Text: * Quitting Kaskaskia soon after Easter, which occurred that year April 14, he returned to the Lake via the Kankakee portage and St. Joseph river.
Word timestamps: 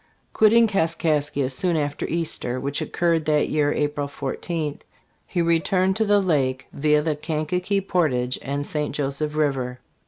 * 0.19 0.33
Quitting 0.33 0.65
Kaskaskia 0.67 1.51
soon 1.51 1.77
after 1.77 2.07
Easter, 2.07 2.59
which 2.59 2.81
occurred 2.81 3.25
that 3.25 3.49
year 3.49 3.71
April 3.71 4.07
14, 4.07 4.79
he 5.27 5.43
returned 5.43 5.95
to 5.97 6.05
the 6.05 6.19
Lake 6.19 6.65
via 6.73 7.03
the 7.03 7.15
Kankakee 7.15 7.81
portage 7.81 8.39
and 8.41 8.65
St. 8.65 8.95
Joseph 8.95 9.35
river. 9.35 9.79